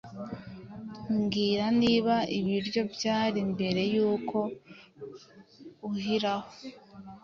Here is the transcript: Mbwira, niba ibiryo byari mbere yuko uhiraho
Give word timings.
Mbwira, 1.15 1.65
niba 1.81 2.15
ibiryo 2.37 2.81
byari 2.93 3.39
mbere 3.53 3.81
yuko 3.93 4.37
uhiraho 5.89 6.49